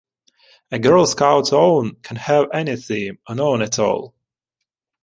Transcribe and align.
A 0.71 0.79
"Girl 0.79 1.05
Scouts' 1.05 1.53
Own" 1.53 1.93
can 2.01 2.17
have 2.17 2.49
any 2.51 2.75
theme, 2.75 3.19
or 3.29 3.35
none 3.35 3.61
at 3.61 3.77
all. 3.77 4.15